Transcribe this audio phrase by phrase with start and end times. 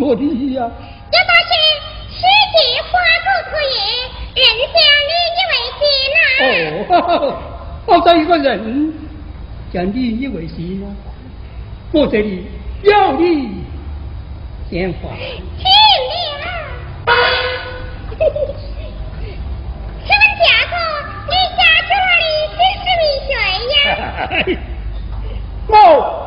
[0.00, 1.52] 要到去
[2.08, 2.22] 世
[2.54, 2.56] 界
[2.88, 2.88] 花
[3.22, 3.76] 果可业，
[4.34, 4.74] 人家
[5.08, 5.80] 立你为妻
[6.16, 6.18] 呢。
[6.88, 7.04] 哦，
[7.86, 8.48] 好找一个人
[9.70, 10.86] 将立你为妻呢，
[11.92, 12.46] 我这里
[12.84, 13.62] 要你
[14.70, 15.10] 先花。
[15.58, 15.64] 请
[16.40, 16.46] 了。
[20.02, 20.72] 请问家主，
[21.28, 22.24] 你家住哪里？
[22.56, 23.30] 真是名谁
[23.76, 23.84] 呀？
[25.68, 25.74] 我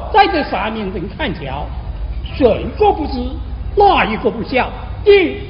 [0.14, 1.66] 在这上面正看桥。
[2.36, 3.20] 谁个不知，
[3.76, 4.70] 哪一个不孝？
[5.06, 5.42] 你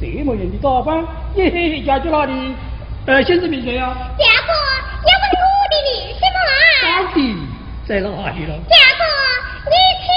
[0.00, 2.54] 这么远的打扮，你家住哪里？
[3.06, 3.96] 呃，先生名谁呀？
[3.96, 4.52] 大哥，
[5.08, 6.38] 要问我的名什么？
[6.84, 7.16] 到底
[7.86, 8.52] 在哪里了？
[8.68, 9.02] 大哥，
[9.70, 9.74] 你
[10.04, 10.08] 请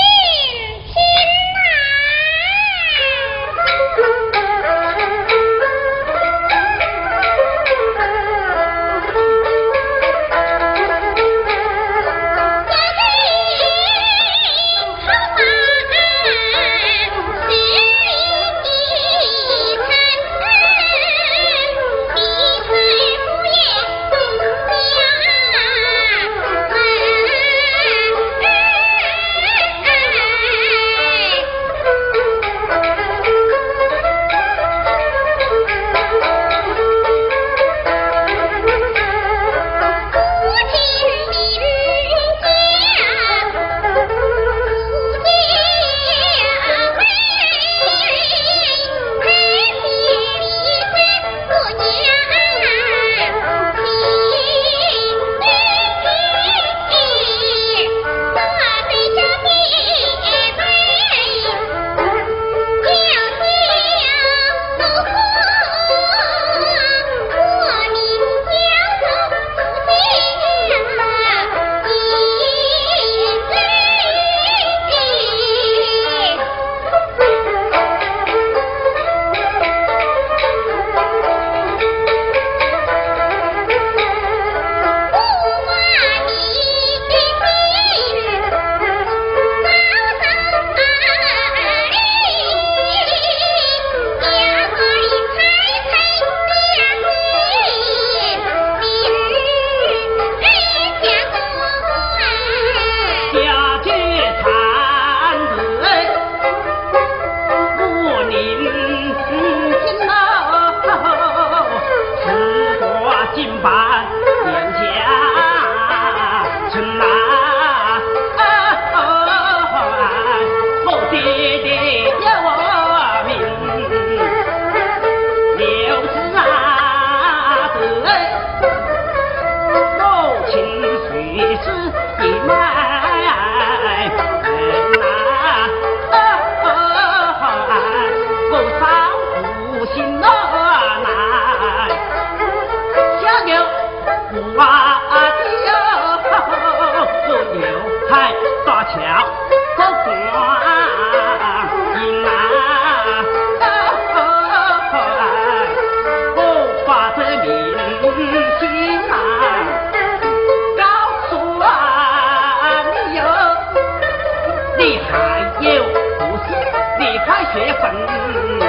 [167.00, 168.61] 你开血盆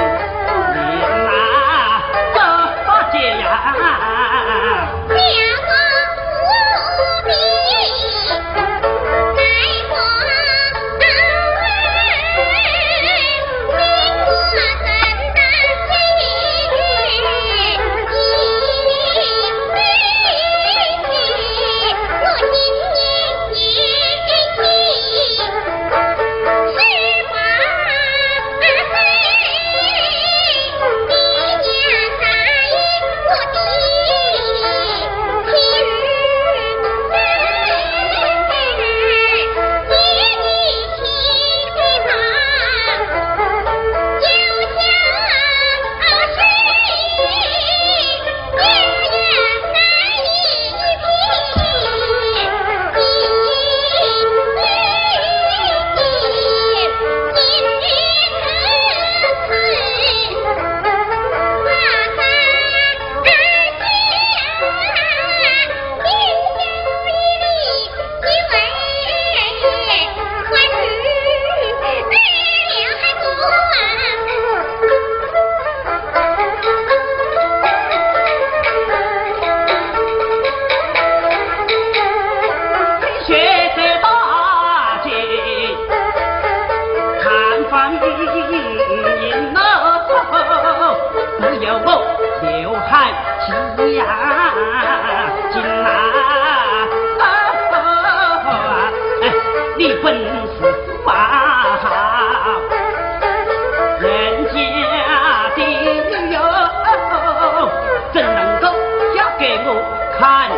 [110.23, 110.55] 三千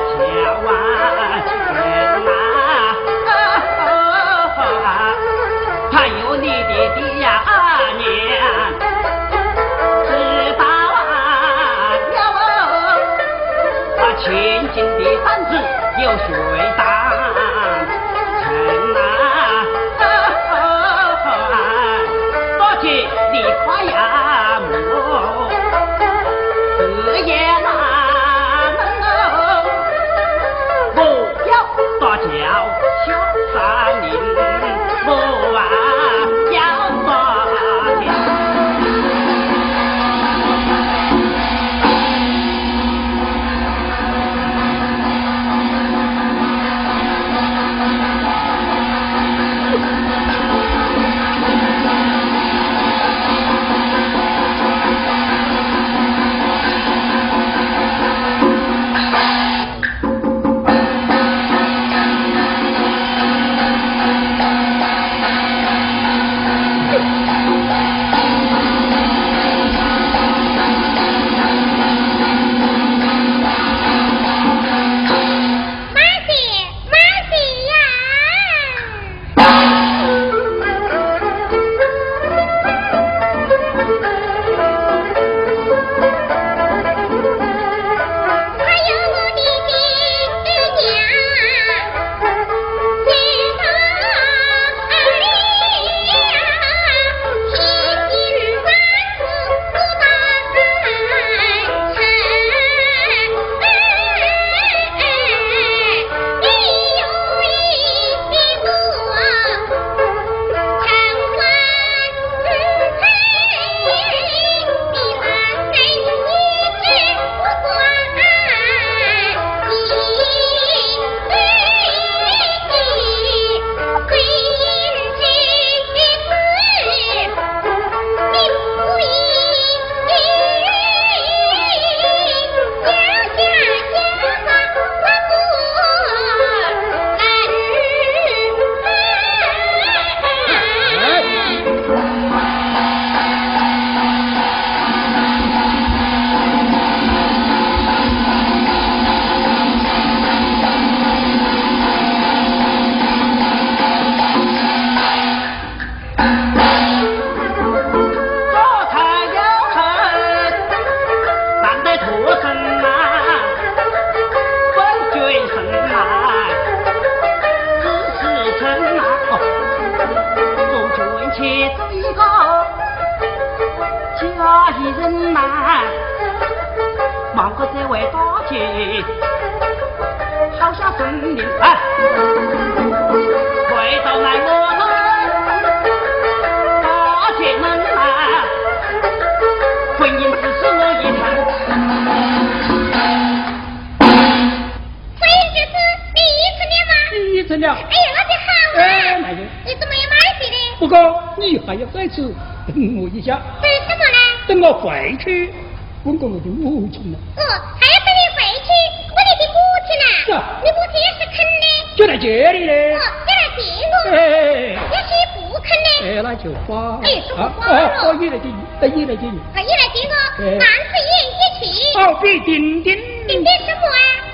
[0.63, 0.67] 万
[1.73, 2.29] 人呐
[5.91, 7.25] 还有你的爹娘
[10.05, 10.07] 知
[10.59, 10.61] 道
[10.93, 11.01] 了
[13.97, 14.23] 那千
[14.71, 15.51] 金的担子
[15.99, 16.29] 有谁
[16.77, 16.94] 担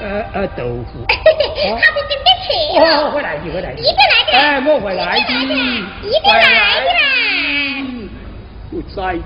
[0.02, 1.06] 呃呃，豆腐。
[1.08, 1.14] 他
[1.92, 2.80] 不给你吃。
[2.80, 3.80] 哦，会来的，会来的。
[3.80, 5.20] 一定来的，哎，我会来的。
[5.20, 5.54] 一定来
[6.02, 6.40] 的，一定来
[6.82, 7.00] 的啦。
[8.72, 9.22] 会在一。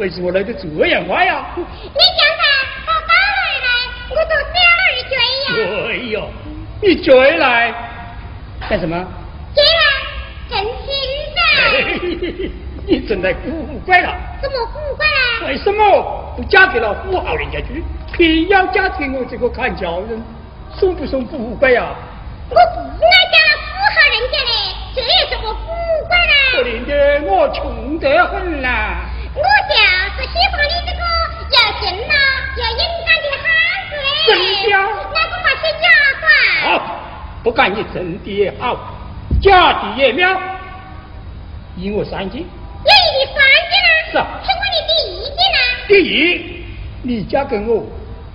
[0.00, 1.44] 为什么来的这样快呀？
[1.54, 2.42] 你想看
[2.86, 3.68] 我刚来来，
[4.08, 5.12] 我就这样儿追
[5.44, 5.52] 呀。
[5.90, 6.16] 哎呦，
[6.80, 7.70] 你追来
[8.66, 8.96] 干什么？
[9.54, 9.82] 追来
[10.48, 10.88] 成亲
[11.36, 11.40] 的。
[12.88, 14.16] 你真来古怪了。
[14.40, 15.48] 怎么古怪了？
[15.48, 17.84] 为什么不嫁给了富豪人家去，
[18.16, 20.18] 偏要嫁给我这个看脚人？
[20.72, 21.94] 算不算古怪呀、啊？
[37.60, 38.74] 干一阵的也好，
[39.42, 40.34] 假的也妙，
[41.76, 42.46] 一我三金。
[42.86, 43.90] 那你的三金呢？
[44.10, 45.58] 是啊，是我的第一金呢。
[45.86, 46.64] 第一，
[47.02, 47.84] 你嫁给我，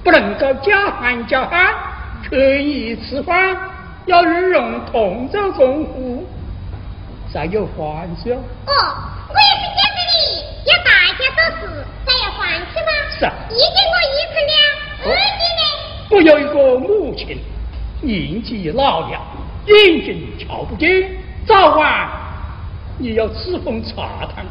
[0.03, 1.73] 不能够家寒家寒，
[2.29, 3.57] 可以吃饭，
[4.05, 6.23] 要日用同舟共苦，
[7.33, 8.29] 才有欢笑。
[8.29, 8.73] 哦，
[9.27, 12.91] 我也是嫁给你，要大家做事才有欢笑吗？
[13.17, 14.53] 是啊，一给我一成的，
[15.09, 15.65] 二金呢？
[16.11, 17.35] 我有一个母亲。
[18.05, 19.19] 年纪老了，
[19.65, 21.09] 眼睛瞧不见，
[21.47, 22.07] 早晚
[22.99, 24.45] 也要伺候茶汤。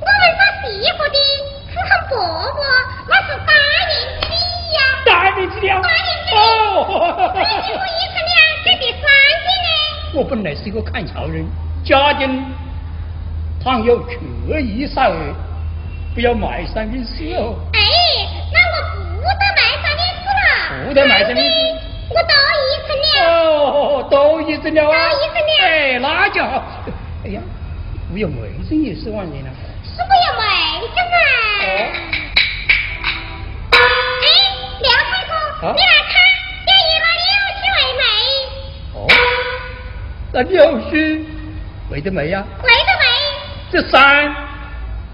[0.00, 1.16] 我们做媳妇的
[1.68, 2.16] 伺候婆
[2.54, 2.58] 婆，
[3.06, 3.52] 那是大
[3.86, 4.26] 年纪
[4.74, 4.80] 呀。
[5.04, 5.82] 大年纪了。
[5.82, 6.40] 大年之一，哦
[7.34, 8.34] 二斤我一成两，
[8.64, 9.02] 这第三
[9.44, 9.68] 斤呢？
[10.14, 11.44] 我本来是一个看桥人，
[11.84, 12.42] 家境
[13.62, 15.34] 倘有缺一少儿，
[16.14, 17.54] 不要卖三明治哦。
[17.74, 17.78] 哎，
[18.50, 20.88] 那我不得卖三点四了。
[20.88, 21.76] 不得卖三点四二斤
[22.08, 22.57] 我多一成两。
[23.20, 25.10] 哦，都一整了啊！
[25.10, 26.62] 都一整了哎，那就好。
[27.24, 27.40] 哎呀，
[28.12, 29.50] 我有妹子也是万年了。
[29.84, 30.44] 是我有妹
[30.88, 31.02] 子噻。
[31.66, 31.70] 哦
[33.70, 33.76] 哎，
[34.80, 35.32] 廖太公，
[35.68, 36.12] 啊你来看，
[36.66, 38.02] 这一个六七为媒，
[38.94, 38.96] 哦，
[40.32, 40.56] 那柳
[40.90, 40.90] 絮
[41.90, 42.44] 为得没呀？
[42.62, 43.04] 为的媒，
[43.72, 44.34] 这山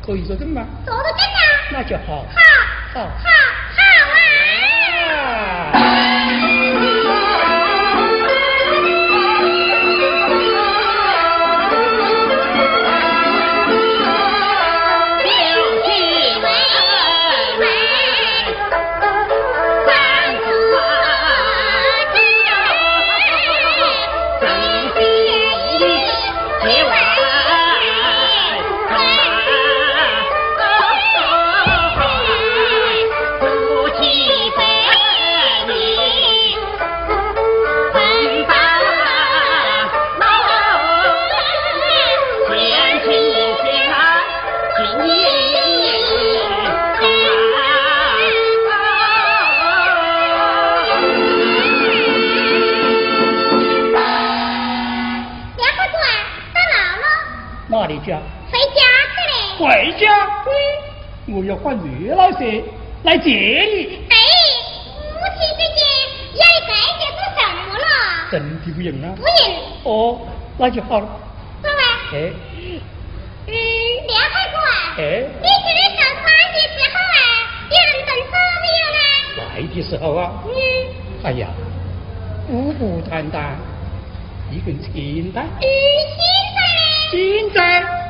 [0.04, 0.64] 可以做证吗？
[0.84, 1.40] 做得真啊。
[1.70, 1.96] 那就。
[2.06, 2.40] 好，好
[2.94, 3.08] 好，好
[61.26, 62.62] 我要换热老师
[63.04, 63.98] 来接你。
[64.10, 64.16] 哎，
[65.12, 65.80] 夫妻之间
[66.34, 67.38] 要一概就做什
[67.68, 67.86] 么了？
[68.30, 69.22] 真的不用啊不？
[69.22, 69.30] 用，
[69.84, 70.20] 哦，
[70.58, 71.06] 那就好了。
[71.62, 71.74] 各位，
[72.12, 72.32] 哎
[73.46, 73.52] 嗯，
[74.08, 75.00] 廖太公啊，哎，
[75.40, 77.18] 你这里上班的时候啊，
[77.70, 78.32] 有人动手
[78.62, 78.98] 没有呢？
[79.38, 80.50] 来的时候啊，嗯，
[81.22, 81.46] 哎呀，
[82.48, 83.56] 孤孤单单，
[84.50, 85.46] 一个人清淡。
[85.60, 85.62] 嗯，
[86.18, 86.20] 现
[86.54, 86.82] 在呢？
[87.10, 88.03] 现在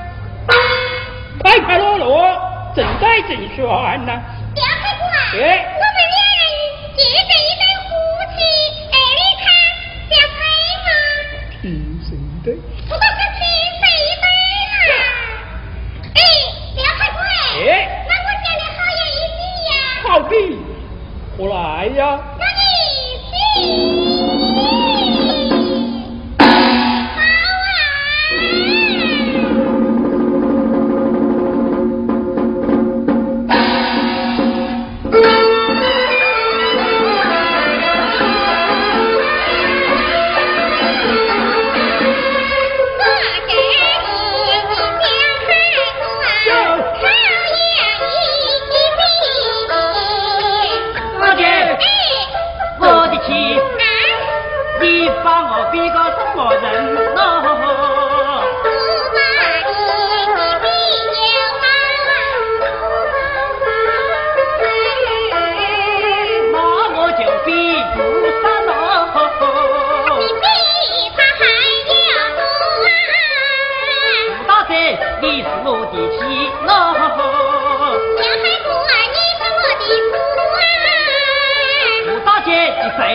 [1.45, 2.41] 快快乐乐，
[2.75, 3.67] 正在正选
[4.07, 4.13] 呢。
[4.55, 5.74] 廖太公啊，哎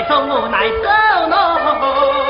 [0.10, 2.29] 送我来走咯。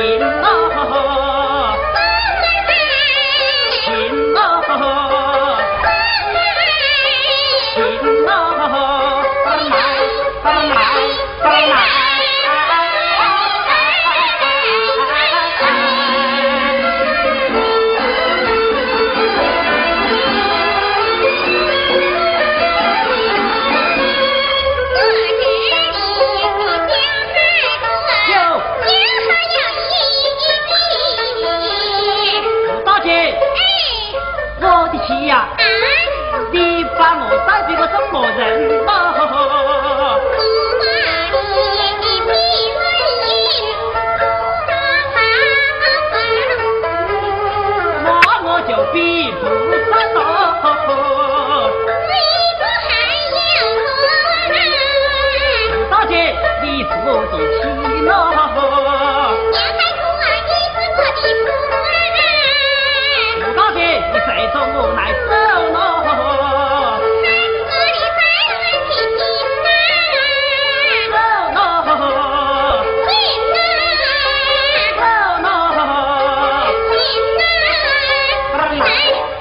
[0.00, 0.39] Hallelujah.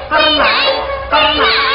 [0.09, 0.47] 来来
[1.11, 1.68] 来来。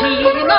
[0.00, 0.06] 喜
[0.48, 0.54] 怒，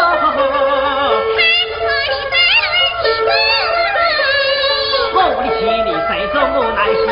[5.13, 5.49] 我的
[5.83, 7.09] 你陪着我耐心。